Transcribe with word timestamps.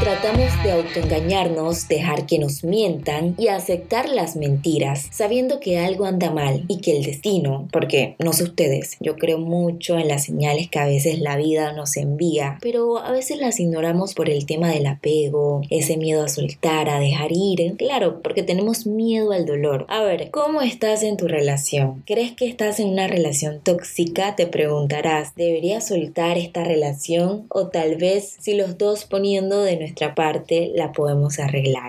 tratamos 0.00 0.62
de 0.62 0.72
autoengañarnos, 0.72 1.88
dejar 1.88 2.24
que 2.26 2.38
nos 2.38 2.64
mientan 2.64 3.34
y 3.36 3.48
aceptar 3.48 4.08
las 4.08 4.36
mentiras, 4.36 5.08
sabiendo 5.10 5.60
que 5.60 5.78
algo 5.78 6.04
anda 6.06 6.30
mal 6.30 6.64
y 6.68 6.80
que 6.80 6.96
el 6.96 7.04
destino, 7.04 7.68
porque 7.72 8.16
no 8.18 8.32
sé 8.32 8.44
ustedes, 8.44 8.96
yo 9.00 9.16
creo 9.16 9.38
mucho 9.38 9.98
en 9.98 10.08
las 10.08 10.24
señales 10.24 10.68
que 10.68 10.78
a 10.78 10.86
veces 10.86 11.18
la 11.18 11.36
vida 11.36 11.72
nos 11.72 11.96
envía, 11.96 12.58
pero 12.60 12.98
a 12.98 13.10
veces 13.10 13.38
las 13.38 13.58
ignoramos 13.58 14.14
por 14.14 14.30
el 14.30 14.46
tema 14.46 14.70
del 14.70 14.86
apego, 14.86 15.62
ese 15.68 15.96
miedo 15.96 16.24
a 16.24 16.28
soltar, 16.28 16.88
a 16.88 17.00
dejar 17.00 17.32
ir, 17.32 17.76
claro, 17.76 18.22
porque 18.22 18.42
tenemos 18.42 18.86
miedo 18.86 19.32
al 19.32 19.46
dolor. 19.46 19.84
A 19.88 20.02
ver, 20.02 20.30
¿cómo 20.30 20.62
estás 20.62 21.02
en 21.02 21.16
tu 21.16 21.28
relación? 21.28 22.02
¿Crees 22.06 22.32
que 22.32 22.46
estás 22.46 22.80
en 22.80 22.88
una 22.88 23.08
relación 23.08 23.60
tóxica? 23.62 24.36
Te 24.36 24.46
preguntarás, 24.46 25.34
¿deberías 25.34 25.88
soltar 25.88 26.38
esta 26.38 26.64
relación? 26.64 27.46
O 27.48 27.68
tal 27.68 27.96
vez 27.96 28.36
si 28.40 28.54
los 28.54 28.78
dos 28.78 29.04
poniendo 29.04 29.47
de 29.56 29.76
nuestra 29.76 30.14
parte 30.14 30.70
la 30.74 30.92
podemos 30.92 31.38
arreglar. 31.38 31.88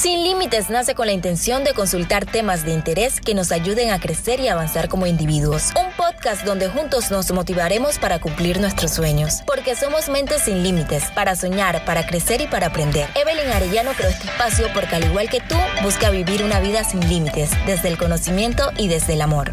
Sin 0.00 0.24
Límites 0.24 0.70
nace 0.70 0.94
con 0.94 1.04
la 1.04 1.12
intención 1.12 1.62
de 1.62 1.74
consultar 1.74 2.24
temas 2.24 2.64
de 2.64 2.72
interés 2.72 3.20
que 3.20 3.34
nos 3.34 3.52
ayuden 3.52 3.90
a 3.90 4.00
crecer 4.00 4.40
y 4.40 4.48
avanzar 4.48 4.88
como 4.88 5.06
individuos. 5.06 5.72
Un 5.78 5.92
podcast 5.94 6.46
donde 6.46 6.68
juntos 6.68 7.10
nos 7.10 7.30
motivaremos 7.32 7.98
para 7.98 8.18
cumplir 8.18 8.60
nuestros 8.60 8.92
sueños. 8.92 9.42
Porque 9.46 9.74
somos 9.76 10.08
mentes 10.08 10.44
sin 10.44 10.62
límites, 10.62 11.04
para 11.14 11.36
soñar, 11.36 11.84
para 11.84 12.06
crecer 12.06 12.40
y 12.40 12.46
para 12.46 12.68
aprender. 12.68 13.10
Evelyn 13.14 13.52
Arellano 13.52 13.90
creó 13.92 14.08
este 14.08 14.28
espacio 14.28 14.68
porque 14.72 14.96
al 14.96 15.04
igual 15.04 15.28
que 15.28 15.40
tú, 15.40 15.56
busca 15.82 16.08
vivir 16.08 16.44
una 16.44 16.60
vida 16.60 16.82
sin 16.82 17.06
límites, 17.06 17.50
desde 17.66 17.88
el 17.88 17.98
conocimiento 17.98 18.70
y 18.78 18.88
desde 18.88 19.12
el 19.12 19.20
amor. 19.20 19.50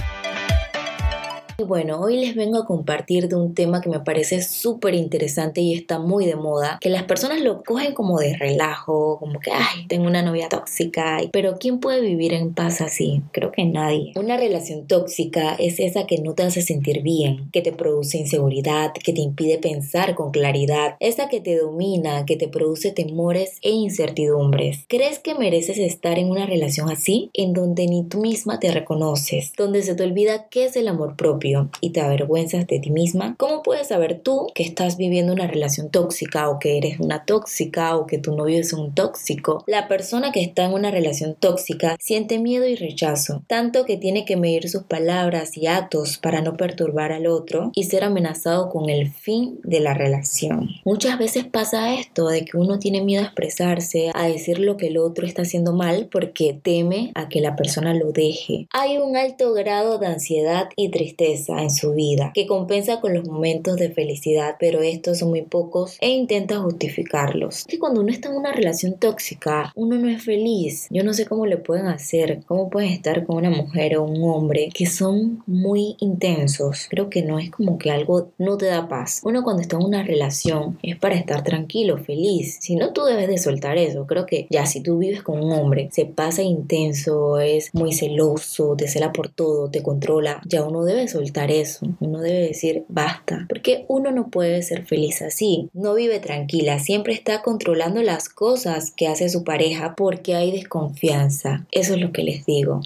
Y 1.60 1.64
bueno, 1.64 2.00
hoy 2.00 2.18
les 2.18 2.36
vengo 2.36 2.60
a 2.60 2.68
compartir 2.68 3.28
de 3.28 3.36
un 3.36 3.56
tema 3.56 3.82
que 3.82 3.90
me 3.90 4.02
parece 4.02 4.44
súper 4.44 4.94
interesante 4.94 5.60
y 5.60 5.74
está 5.74 5.98
muy 5.98 6.27
de 6.27 6.36
moda, 6.36 6.77
que 6.80 6.91
las 6.91 7.02
personas 7.05 7.41
lo 7.41 7.64
cogen 7.64 7.96
como 7.96 8.20
de 8.20 8.38
relajo, 8.38 9.18
como 9.18 9.40
que, 9.40 9.49
ay, 9.52 9.88
tengo 9.88 10.05
una 10.05 10.22
novia 10.22 10.49
tóxica, 10.49 11.18
pero 11.32 11.58
¿quién 11.58 11.80
puede 11.80 12.02
vivir 12.02 12.34
en 12.34 12.54
paz 12.54 12.80
así? 12.80 13.24
Creo 13.32 13.52
que 13.52 13.66
nadie. 13.66 14.12
Una 14.18 14.38
relación 14.38 14.86
tóxica 14.86 15.55
es 15.55 15.80
esa 15.80 16.05
que 16.05 16.20
no 16.20 16.36
te 16.36 16.44
hace 16.44 16.62
sentir 16.62 17.02
bien, 17.02 17.49
que 17.52 17.64
te 17.64 17.71
produce 17.71 18.20
inseguridad, 18.20 18.94
que 18.94 19.14
te 19.14 19.21
impide 19.21 19.58
pensar 19.58 20.14
con 20.14 20.30
claridad, 20.30 20.96
esa 20.99 21.27
que 21.27 21.42
te 21.42 21.58
domina, 21.58 22.27
que 22.27 22.38
te 22.38 22.49
produce 22.49 22.92
temores 22.92 23.58
e 23.64 23.71
incertidumbres. 23.71 24.86
¿Crees 24.88 25.18
que 25.18 25.34
mereces 25.34 25.80
estar 25.80 26.20
en 26.20 26.30
una 26.30 26.46
relación 26.46 26.92
así, 26.92 27.32
en 27.34 27.54
donde 27.54 27.88
ni 27.88 28.04
tú 28.04 28.20
misma 28.20 28.60
te 28.60 28.70
reconoces, 28.70 29.54
donde 29.58 29.82
se 29.82 29.96
te 29.96 30.04
olvida 30.04 30.49
qué 30.49 30.66
es 30.66 30.76
el 30.76 30.88
amor 30.88 31.16
propio? 31.16 31.46
Y 31.81 31.91
te 31.91 32.01
avergüenzas 32.01 32.67
de 32.67 32.79
ti 32.79 32.90
misma, 32.90 33.35
¿cómo 33.37 33.62
puedes 33.63 33.87
saber 33.87 34.20
tú 34.20 34.48
que 34.53 34.63
estás 34.63 34.98
viviendo 34.98 35.34
una 35.34 35.48
relación 35.48 35.90
tóxica 35.90 36.49
o 36.49 36.59
que 36.59 36.77
eres 36.77 36.99
una 36.99 37.26
tóxica 37.26 37.95
o 37.95 38.05
que 38.05 38.17
tu 38.17 38.35
novio 38.35 38.59
es 38.59 38.73
un 38.73 38.93
tóxico? 38.93 39.63
La 39.68 39.87
persona 39.87 40.31
que 40.31 40.41
está 40.41 40.65
en 40.65 40.73
una 40.73 40.91
relación 40.91 41.35
tóxica 41.40 41.95
siente 41.99 42.40
miedo 42.40 42.68
y 42.68 42.75
rechazo, 42.75 43.43
tanto 43.48 43.85
que 43.85 43.98
tiene 43.98 44.25
que 44.25 44.35
medir 44.35 44.70
sus 44.70 44.84
palabras 44.84 45.57
y 45.57 45.68
actos 45.68 46.18
para 46.18 46.41
no 46.41 46.57
perturbar 46.57 47.12
al 47.12 47.27
otro 47.27 47.71
y 47.73 47.84
ser 47.84 48.03
amenazado 48.03 48.70
con 48.70 48.90
el 48.90 49.12
fin 49.12 49.59
de 49.63 49.79
la 49.79 49.93
relación. 49.93 50.70
Muchas 50.84 51.18
veces 51.18 51.45
pasa 51.45 51.93
esto 51.93 52.27
de 52.27 52.45
que 52.45 52.57
uno 52.57 52.79
tiene 52.79 53.01
miedo 53.01 53.23
a 53.23 53.27
expresarse, 53.27 54.12
a 54.13 54.27
decir 54.27 54.59
lo 54.59 54.77
que 54.77 54.87
el 54.87 54.98
otro 54.98 55.25
está 55.25 55.43
haciendo 55.43 55.73
mal 55.73 56.07
porque 56.12 56.59
teme 56.62 57.12
a 57.15 57.29
que 57.29 57.41
la 57.41 57.55
persona 57.55 57.93
lo 57.93 58.12
deje. 58.12 58.68
Hay 58.71 58.98
un 58.98 59.15
alto 59.15 59.53
grado 59.53 59.98
de 59.98 60.07
ansiedad 60.07 60.70
y 60.75 60.90
tristeza 60.90 61.37
en 61.48 61.70
su 61.70 61.93
vida, 61.93 62.32
que 62.34 62.48
compensa 62.48 62.99
con 62.99 63.13
los 63.13 63.27
momentos 63.27 63.77
de 63.77 63.91
felicidad, 63.91 64.56
pero 64.59 64.81
estos 64.81 65.19
son 65.19 65.30
muy 65.30 65.44
pocos 65.44 65.97
e 66.02 66.09
intenta 66.09 66.59
justificarlos. 66.59 67.66
que 67.66 67.80
cuando 67.80 68.02
uno 68.02 68.12
está 68.12 68.30
en 68.30 68.36
una 68.36 68.52
relación 68.52 68.94
tóxica, 68.94 69.72
uno 69.75 69.98
no 69.98 70.09
es 70.09 70.24
feliz. 70.24 70.88
Yo 70.90 71.03
no 71.03 71.14
sé 71.14 71.25
cómo 71.25 71.46
le 71.46 71.58
pueden 71.58 71.88
hacer, 71.88 72.42
cómo 72.46 72.70
pueden 72.70 72.92
estar 72.92 73.25
con 73.25 73.38
una 73.38 73.50
mujer 73.50 73.98
o 73.98 74.03
un 74.03 74.24
hombre 74.24 74.70
que 74.74 74.86
son 74.86 75.44
muy 75.46 75.96
intensos. 76.00 76.88
Creo 76.90 77.09
que 77.09 77.22
no 77.22 77.40
es 77.40 77.52
como 77.52 77.78
que 77.78 77.92
algo 77.92 78.31
no 78.38 78.58
te 78.58 78.66
da 78.66 78.88
paz. 78.88 79.22
Uno 79.24 79.44
cuando 79.44 79.62
está 79.62 79.78
en 79.78 79.86
una 79.86 80.04
relación 80.04 80.78
es 80.81 80.98
para 80.98 81.16
estar 81.16 81.44
tranquilo, 81.44 81.98
feliz. 81.98 82.58
Si 82.62 82.75
no, 82.75 82.94
tú 82.94 83.04
debes 83.04 83.28
de 83.28 83.38
soltar 83.38 83.78
eso. 83.78 84.06
Creo 84.08 84.25
que 84.25 84.48
ya 84.50 84.66
si 84.66 84.81
tú 84.81 84.98
vives 84.98 85.22
con 85.22 85.44
un 85.44 85.52
hombre, 85.52 85.90
se 85.92 86.06
pasa 86.06 86.42
intenso, 86.42 87.40
es 87.40 87.69
muy 87.74 87.94
celoso, 87.94 88.75
te 88.78 88.88
cela 88.88 89.12
por 89.12 89.30
todo, 89.30 89.69
te 89.69 89.84
controla, 89.84 90.42
ya 90.46 90.64
uno 90.64 90.84
debe 90.84 91.08
soltar 91.08 91.27
eso. 91.52 91.88
Uno 92.00 92.20
debe 92.20 92.48
decir 92.48 92.84
basta, 92.88 93.46
porque 93.50 93.86
uno 93.88 94.12
no 94.12 94.28
puede 94.30 94.62
ser 94.64 94.86
feliz 94.86 95.22
así. 95.22 95.70
No 95.74 95.94
vive 95.94 96.20
tranquila, 96.20 96.80
siempre 96.80 97.14
está 97.14 97.42
controlando 97.42 98.02
las 98.02 98.30
cosas 98.30 98.92
que 98.92 99.08
hace 99.08 99.30
su 99.30 99.44
pareja 99.44 99.96
porque 99.96 100.36
hay 100.36 100.52
desconfianza. 100.52 101.66
Eso 101.72 101.94
es 101.94 102.02
lo 102.02 102.12
que 102.12 102.24
les 102.24 102.46
digo. 102.46 102.82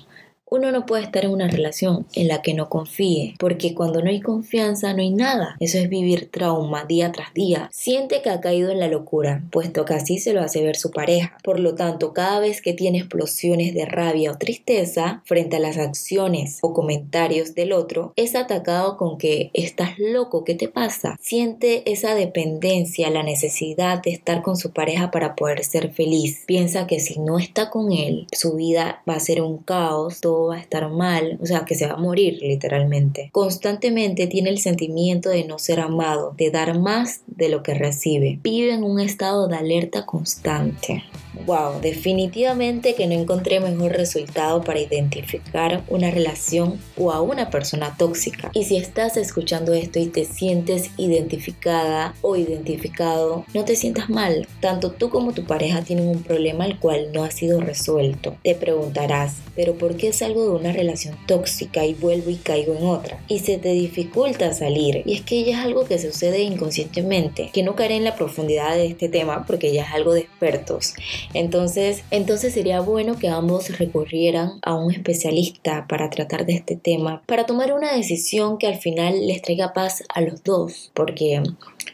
Uno 0.53 0.69
no 0.73 0.85
puede 0.85 1.03
estar 1.03 1.23
en 1.23 1.31
una 1.31 1.47
relación 1.47 2.05
en 2.13 2.27
la 2.27 2.41
que 2.41 2.53
no 2.53 2.67
confíe, 2.67 3.35
porque 3.39 3.73
cuando 3.73 4.01
no 4.01 4.09
hay 4.09 4.19
confianza 4.19 4.93
no 4.93 5.01
hay 5.01 5.11
nada. 5.11 5.55
Eso 5.61 5.77
es 5.77 5.87
vivir 5.87 6.29
trauma 6.29 6.83
día 6.83 7.13
tras 7.13 7.33
día. 7.33 7.69
Siente 7.71 8.21
que 8.21 8.31
ha 8.31 8.41
caído 8.41 8.69
en 8.69 8.81
la 8.81 8.89
locura, 8.89 9.45
puesto 9.49 9.85
que 9.85 9.93
así 9.93 10.19
se 10.19 10.33
lo 10.33 10.41
hace 10.41 10.61
ver 10.61 10.75
su 10.75 10.91
pareja. 10.91 11.37
Por 11.41 11.61
lo 11.61 11.75
tanto, 11.75 12.11
cada 12.11 12.41
vez 12.41 12.61
que 12.61 12.73
tiene 12.73 12.97
explosiones 12.97 13.73
de 13.73 13.85
rabia 13.85 14.31
o 14.31 14.37
tristeza 14.37 15.21
frente 15.23 15.55
a 15.55 15.61
las 15.61 15.77
acciones 15.77 16.59
o 16.61 16.73
comentarios 16.73 17.55
del 17.55 17.71
otro, 17.71 18.11
es 18.17 18.35
atacado 18.35 18.97
con 18.97 19.17
que 19.17 19.51
estás 19.53 19.97
loco, 19.99 20.43
¿qué 20.43 20.55
te 20.55 20.67
pasa? 20.67 21.15
Siente 21.21 21.89
esa 21.89 22.13
dependencia, 22.13 23.09
la 23.09 23.23
necesidad 23.23 24.03
de 24.03 24.11
estar 24.11 24.41
con 24.41 24.57
su 24.57 24.73
pareja 24.73 25.11
para 25.11 25.33
poder 25.33 25.63
ser 25.63 25.93
feliz. 25.93 26.43
Piensa 26.45 26.87
que 26.87 26.99
si 26.99 27.21
no 27.21 27.39
está 27.39 27.69
con 27.69 27.93
él, 27.93 28.27
su 28.33 28.57
vida 28.57 29.01
va 29.07 29.13
a 29.13 29.21
ser 29.21 29.41
un 29.41 29.57
caos, 29.59 30.19
va 30.47 30.57
a 30.57 30.59
estar 30.59 30.89
mal, 30.89 31.37
o 31.41 31.45
sea, 31.45 31.65
que 31.65 31.75
se 31.75 31.87
va 31.87 31.93
a 31.93 31.97
morir 31.97 32.39
literalmente. 32.41 33.29
Constantemente 33.31 34.27
tiene 34.27 34.49
el 34.49 34.59
sentimiento 34.59 35.29
de 35.29 35.43
no 35.45 35.59
ser 35.59 35.79
amado, 35.79 36.33
de 36.37 36.51
dar 36.51 36.79
más 36.79 37.21
de 37.27 37.49
lo 37.49 37.63
que 37.63 37.73
recibe. 37.73 38.39
Vive 38.43 38.73
en 38.73 38.83
un 38.83 38.99
estado 38.99 39.47
de 39.47 39.55
alerta 39.55 40.05
constante. 40.05 41.03
Wow, 41.45 41.81
definitivamente 41.81 42.93
que 42.93 43.07
no 43.07 43.13
encontré 43.13 43.59
mejor 43.59 43.93
resultado 43.93 44.61
para 44.61 44.79
identificar 44.79 45.83
una 45.87 46.11
relación 46.11 46.79
o 46.97 47.11
a 47.11 47.21
una 47.21 47.49
persona 47.49 47.95
tóxica. 47.97 48.51
Y 48.53 48.65
si 48.65 48.77
estás 48.77 49.17
escuchando 49.17 49.73
esto 49.73 49.99
y 49.99 50.07
te 50.07 50.25
sientes 50.25 50.91
identificada 50.97 52.13
o 52.21 52.35
identificado, 52.35 53.45
no 53.53 53.65
te 53.65 53.75
sientas 53.75 54.09
mal. 54.09 54.47
Tanto 54.59 54.91
tú 54.91 55.09
como 55.09 55.33
tu 55.33 55.45
pareja 55.45 55.81
tienen 55.81 56.07
un 56.07 56.23
problema 56.23 56.65
al 56.65 56.79
cual 56.79 57.11
no 57.13 57.23
ha 57.23 57.31
sido 57.31 57.59
resuelto. 57.59 58.35
Te 58.43 58.55
preguntarás, 58.55 59.37
¿pero 59.55 59.75
por 59.75 59.97
qué 59.97 60.13
salgo 60.13 60.43
de 60.43 60.51
una 60.51 60.71
relación 60.71 61.17
tóxica 61.25 61.85
y 61.85 61.93
vuelvo 61.93 62.29
y 62.29 62.35
caigo 62.35 62.75
en 62.75 62.85
otra? 62.85 63.19
Y 63.27 63.39
se 63.39 63.57
te 63.57 63.69
dificulta 63.69 64.53
salir. 64.53 65.01
Y 65.05 65.13
es 65.13 65.21
que 65.21 65.43
ya 65.43 65.59
es 65.59 65.65
algo 65.65 65.85
que 65.85 65.99
sucede 65.99 66.41
inconscientemente, 66.41 67.49
que 67.51 67.63
no 67.63 67.75
caeré 67.75 67.95
en 67.95 68.03
la 68.03 68.15
profundidad 68.15 68.75
de 68.75 68.87
este 68.87 69.09
tema 69.09 69.45
porque 69.47 69.73
ya 69.73 69.83
es 69.83 69.91
algo 69.91 70.13
de 70.13 70.21
expertos. 70.21 70.93
Entonces, 71.41 72.03
entonces 72.11 72.53
sería 72.53 72.81
bueno 72.81 73.17
que 73.17 73.27
ambos 73.27 73.75
recurrieran 73.79 74.59
a 74.61 74.75
un 74.75 74.91
especialista 74.91 75.87
para 75.89 76.11
tratar 76.11 76.45
de 76.45 76.53
este 76.53 76.75
tema, 76.75 77.23
para 77.25 77.47
tomar 77.47 77.73
una 77.73 77.95
decisión 77.95 78.59
que 78.59 78.67
al 78.67 78.77
final 78.77 79.25
les 79.25 79.41
traiga 79.41 79.73
paz 79.73 80.03
a 80.13 80.21
los 80.21 80.43
dos, 80.43 80.91
porque 80.93 81.41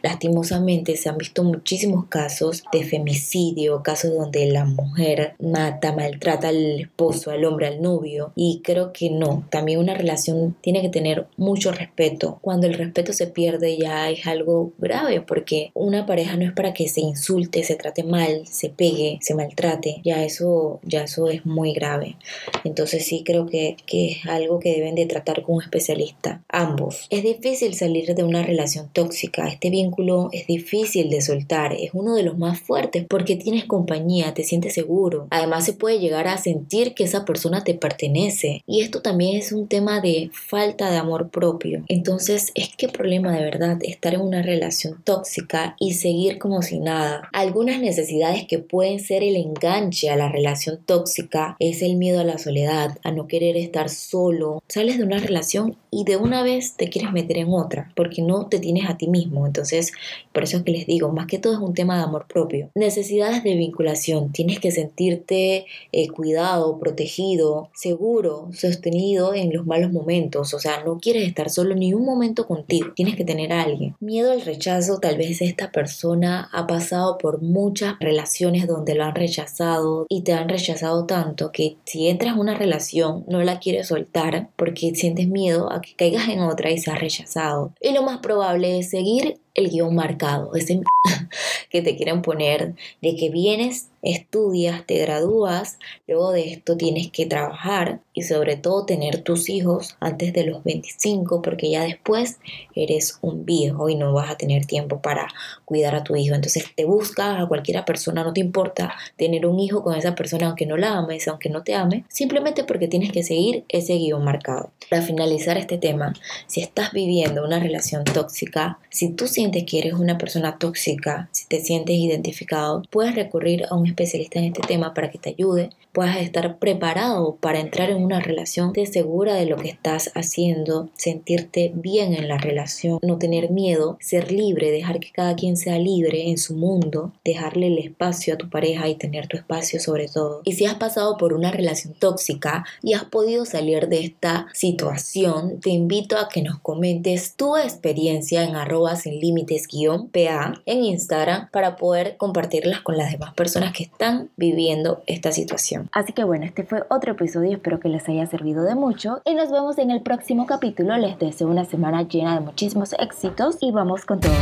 Lastimosamente 0.01 0.95
se 0.95 1.09
han 1.09 1.17
visto 1.17 1.43
muchísimos 1.43 2.05
casos 2.05 2.63
de 2.71 2.83
femicidio, 2.83 3.81
casos 3.83 4.13
donde 4.13 4.45
la 4.51 4.65
mujer 4.65 5.35
mata, 5.39 5.93
maltrata 5.93 6.49
al 6.49 6.81
esposo, 6.81 7.31
al 7.31 7.45
hombre, 7.45 7.67
al 7.67 7.81
novio 7.81 8.31
y 8.35 8.61
creo 8.63 8.93
que 8.93 9.09
no. 9.09 9.45
También 9.49 9.79
una 9.79 9.95
relación 9.95 10.55
tiene 10.61 10.81
que 10.81 10.89
tener 10.89 11.27
mucho 11.37 11.71
respeto. 11.71 12.39
Cuando 12.41 12.67
el 12.67 12.75
respeto 12.75 13.13
se 13.13 13.27
pierde 13.27 13.77
ya 13.77 14.09
es 14.09 14.25
algo 14.27 14.71
grave 14.77 15.21
porque 15.21 15.71
una 15.73 16.05
pareja 16.05 16.37
no 16.37 16.45
es 16.45 16.53
para 16.53 16.73
que 16.73 16.87
se 16.87 17.01
insulte, 17.01 17.63
se 17.63 17.75
trate 17.75 18.03
mal, 18.03 18.45
se 18.47 18.69
pegue, 18.69 19.19
se 19.27 19.35
maltrate. 19.35 20.01
Ya 20.03 20.23
eso, 20.23 20.79
ya 20.83 21.03
eso 21.03 21.27
es 21.29 21.45
muy 21.45 21.73
grave. 21.73 22.15
Entonces 22.63 23.05
sí 23.05 23.23
creo 23.25 23.45
que, 23.45 23.75
que 23.85 24.11
es 24.11 24.25
algo 24.25 24.59
que 24.59 24.73
deben 24.73 24.95
de 24.95 25.05
tratar 25.05 25.43
con 25.43 25.55
un 25.55 25.61
especialista. 25.61 26.41
Ambos. 26.49 27.07
Es 27.09 27.23
difícil 27.23 27.73
salir 27.73 28.15
de 28.15 28.23
una 28.23 28.43
relación 28.43 28.89
tóxica. 28.91 29.47
Este 29.47 29.69
vínculo 29.69 30.29
es 30.31 30.47
difícil 30.47 31.09
de 31.09 31.21
soltar, 31.21 31.73
es 31.73 31.91
uno 31.93 32.15
de 32.15 32.23
los 32.23 32.37
más 32.37 32.59
fuertes 32.59 33.05
porque 33.09 33.35
tienes 33.35 33.65
compañía, 33.65 34.33
te 34.33 34.43
sientes 34.43 34.73
seguro. 34.73 35.27
Además 35.29 35.65
se 35.65 35.73
puede 35.73 35.99
llegar 35.99 36.27
a 36.27 36.37
sentir 36.37 36.93
que 36.93 37.03
esa 37.03 37.25
persona 37.25 37.63
te 37.63 37.73
pertenece 37.73 38.63
y 38.65 38.81
esto 38.81 39.01
también 39.01 39.37
es 39.37 39.51
un 39.51 39.67
tema 39.67 39.99
de 40.01 40.29
falta 40.31 40.89
de 40.89 40.97
amor 40.97 41.29
propio. 41.29 41.83
Entonces 41.87 42.51
es 42.55 42.69
que 42.75 42.87
problema 42.87 43.35
de 43.35 43.43
verdad 43.43 43.77
estar 43.81 44.13
en 44.13 44.21
una 44.21 44.41
relación 44.41 45.01
tóxica 45.03 45.75
y 45.79 45.93
seguir 45.93 46.37
como 46.37 46.61
si 46.61 46.79
nada. 46.79 47.29
Algunas 47.33 47.81
necesidades 47.81 48.45
que 48.47 48.59
pueden 48.59 48.99
ser 48.99 49.16
el 49.23 49.35
enganche 49.35 50.09
a 50.09 50.15
la 50.15 50.29
relación 50.29 50.79
tóxica 50.85 51.55
es 51.59 51.81
el 51.81 51.95
miedo 51.95 52.19
a 52.19 52.23
la 52.23 52.37
soledad, 52.37 52.97
a 53.03 53.11
no 53.11 53.27
querer 53.27 53.57
estar 53.57 53.89
solo. 53.89 54.63
Sales 54.67 54.97
de 54.97 55.03
una 55.03 55.19
relación 55.19 55.77
y 55.91 56.03
de 56.03 56.17
una 56.17 56.43
vez 56.43 56.75
te 56.75 56.89
quieres 56.89 57.11
meter 57.11 57.37
en 57.37 57.49
otra 57.49 57.91
porque 57.95 58.21
no 58.21 58.47
te 58.47 58.59
tienes 58.59 58.89
a 58.89 58.97
ti 58.97 59.07
mismo. 59.07 59.45
Entonces, 59.45 59.91
por 60.33 60.43
eso 60.43 60.57
es 60.57 60.63
que 60.63 60.71
les 60.71 60.85
digo, 60.85 61.11
más 61.11 61.27
que 61.27 61.39
todo 61.39 61.53
es 61.53 61.59
un 61.59 61.73
tema 61.73 61.97
de 61.97 62.03
amor 62.03 62.27
propio. 62.27 62.69
Necesidades 62.75 63.43
de 63.43 63.55
vinculación. 63.55 64.31
Tienes 64.31 64.59
que 64.59 64.71
sentirte 64.71 65.65
eh, 65.91 66.07
cuidado, 66.09 66.79
protegido, 66.79 67.69
seguro, 67.73 68.49
sostenido 68.53 69.33
en 69.33 69.53
los 69.53 69.65
malos 69.65 69.91
momentos. 69.91 70.53
O 70.53 70.59
sea, 70.59 70.83
no 70.83 70.97
quieres 70.99 71.27
estar 71.27 71.49
solo 71.49 71.75
ni 71.75 71.93
un 71.93 72.05
momento 72.05 72.47
contigo. 72.47 72.93
Tienes 72.95 73.15
que 73.15 73.25
tener 73.25 73.53
a 73.53 73.63
alguien. 73.63 73.95
Miedo 73.99 74.31
al 74.31 74.41
rechazo. 74.41 74.99
Tal 74.99 75.17
vez 75.17 75.41
esta 75.41 75.71
persona 75.71 76.49
ha 76.51 76.67
pasado 76.67 77.17
por 77.17 77.41
muchas 77.41 77.95
relaciones 77.99 78.67
donde 78.67 78.95
lo 78.95 79.05
han 79.07 79.15
rechazado 79.15 80.05
y 80.09 80.21
te 80.21 80.33
han 80.33 80.49
rechazado 80.49 81.05
tanto 81.05 81.51
que 81.51 81.77
si 81.85 82.07
entras 82.07 82.33
en 82.33 82.39
una 82.39 82.55
relación 82.55 83.23
no 83.27 83.41
la 83.43 83.59
quieres 83.59 83.87
soltar 83.87 84.49
porque 84.55 84.95
sientes 84.95 85.27
miedo 85.27 85.71
a 85.71 85.81
que 85.81 85.95
caigas 85.95 86.29
en 86.29 86.41
otra 86.41 86.71
y 86.71 86.77
seas 86.77 86.99
rechazado. 86.99 87.73
Y 87.81 87.93
lo 87.93 88.03
más 88.03 88.19
probable 88.19 88.79
es 88.79 88.89
seguir 88.89 89.39
el 89.57 89.71
guion 89.71 89.95
marcado, 89.95 90.53
ese 90.53 90.81
que 91.69 91.81
te 91.81 91.97
quieren 91.97 92.21
poner 92.21 92.75
de 93.01 93.15
que 93.15 93.29
vienes, 93.29 93.89
estudias, 94.03 94.85
te 94.85 94.99
gradúas, 94.99 95.79
luego 96.07 96.31
de 96.31 96.51
esto 96.53 96.77
tienes 96.77 97.11
que 97.11 97.25
trabajar 97.25 97.99
y 98.13 98.21
sobre 98.21 98.55
todo 98.55 98.85
tener 98.85 99.23
tus 99.23 99.49
hijos 99.49 99.97
antes 99.99 100.31
de 100.31 100.45
los 100.45 100.63
25 100.63 101.41
porque 101.41 101.71
ya 101.71 101.83
después 101.83 102.37
eres 102.75 103.17
un 103.21 103.45
viejo 103.45 103.89
y 103.89 103.95
no 103.95 104.13
vas 104.13 104.29
a 104.29 104.37
tener 104.37 104.65
tiempo 104.65 105.01
para 105.01 105.27
cuidar 105.65 105.95
a 105.95 106.03
tu 106.03 106.15
hijo. 106.15 106.35
Entonces 106.35 106.65
te 106.75 106.85
buscas 106.85 107.41
a 107.41 107.47
cualquiera 107.47 107.83
persona, 107.83 108.23
no 108.23 108.33
te 108.33 108.41
importa 108.41 108.93
tener 109.17 109.45
un 109.47 109.59
hijo 109.59 109.83
con 109.83 109.95
esa 109.95 110.15
persona 110.15 110.47
aunque 110.47 110.67
no 110.67 110.77
la 110.77 110.97
ames, 110.97 111.27
aunque 111.27 111.49
no 111.49 111.63
te 111.63 111.73
ame, 111.73 112.05
simplemente 112.09 112.63
porque 112.63 112.87
tienes 112.87 113.11
que 113.11 113.23
seguir 113.23 113.65
ese 113.69 113.95
guion 113.95 114.23
marcado. 114.23 114.71
Para 114.89 115.01
finalizar 115.01 115.57
este 115.57 115.77
tema, 115.77 116.13
si 116.45 116.61
estás 116.61 116.91
viviendo 116.93 117.43
una 117.43 117.59
relación 117.59 118.03
tóxica, 118.03 118.79
si 118.89 119.09
tú 119.09 119.27
sientes 119.47 119.63
que 119.69 119.79
eres 119.79 119.93
una 119.93 120.17
persona 120.17 120.57
tóxica, 120.57 121.29
te 121.47 121.61
sientes 121.61 121.95
identificado, 121.95 122.83
puedes 122.89 123.15
recurrir 123.15 123.65
a 123.69 123.75
un 123.75 123.87
especialista 123.87 124.39
en 124.39 124.45
este 124.45 124.61
tema 124.61 124.93
para 124.93 125.09
que 125.09 125.17
te 125.17 125.29
ayude, 125.29 125.69
puedas 125.91 126.17
estar 126.17 126.59
preparado 126.59 127.37
para 127.37 127.59
entrar 127.59 127.89
en 127.89 128.03
una 128.03 128.19
relación, 128.19 128.73
te 128.73 128.85
segura 128.85 129.33
de 129.35 129.45
lo 129.45 129.57
que 129.57 129.69
estás 129.69 130.11
haciendo, 130.13 130.89
sentirte 130.95 131.71
bien 131.73 132.13
en 132.13 132.27
la 132.27 132.37
relación, 132.37 132.99
no 133.01 133.17
tener 133.17 133.49
miedo, 133.49 133.97
ser 133.99 134.31
libre, 134.31 134.71
dejar 134.71 134.99
que 134.99 135.11
cada 135.11 135.35
quien 135.35 135.57
sea 135.57 135.79
libre 135.79 136.29
en 136.29 136.37
su 136.37 136.55
mundo, 136.55 137.13
dejarle 137.23 137.67
el 137.67 137.79
espacio 137.79 138.33
a 138.33 138.37
tu 138.37 138.49
pareja 138.49 138.87
y 138.87 138.95
tener 138.95 139.27
tu 139.27 139.37
espacio 139.37 139.79
sobre 139.79 140.07
todo. 140.07 140.41
Y 140.43 140.53
si 140.53 140.65
has 140.65 140.75
pasado 140.75 141.17
por 141.17 141.33
una 141.33 141.51
relación 141.51 141.93
tóxica 141.93 142.65
y 142.83 142.93
has 142.93 143.05
podido 143.05 143.45
salir 143.45 143.87
de 143.87 144.01
esta 144.01 144.47
situación, 144.53 145.59
te 145.61 145.69
invito 145.69 146.17
a 146.17 146.29
que 146.29 146.41
nos 146.41 146.59
comentes 146.59 147.35
tu 147.35 147.57
experiencia 147.57 148.43
en 148.43 148.55
arroba 148.55 148.95
sin 148.95 149.19
límites-pa 149.19 150.61
en 150.65 150.83
Instagram 150.83 151.36
para 151.51 151.75
poder 151.75 152.17
compartirlas 152.17 152.81
con 152.81 152.97
las 152.97 153.11
demás 153.11 153.33
personas 153.33 153.73
que 153.73 153.83
están 153.83 154.29
viviendo 154.35 155.01
esta 155.07 155.31
situación. 155.31 155.89
Así 155.91 156.13
que 156.13 156.23
bueno, 156.23 156.45
este 156.45 156.63
fue 156.63 156.83
otro 156.89 157.13
episodio, 157.13 157.53
espero 157.53 157.79
que 157.79 157.89
les 157.89 158.07
haya 158.09 158.25
servido 158.25 158.63
de 158.63 158.75
mucho 158.75 159.21
y 159.25 159.33
nos 159.33 159.51
vemos 159.51 159.77
en 159.77 159.91
el 159.91 160.01
próximo 160.01 160.45
capítulo. 160.45 160.97
Les 160.97 161.17
deseo 161.19 161.47
una 161.47 161.65
semana 161.65 162.03
llena 162.03 162.35
de 162.35 162.41
muchísimos 162.41 162.93
éxitos 162.93 163.57
y 163.61 163.71
vamos 163.71 164.05
con 164.05 164.19
todo. 164.19 164.33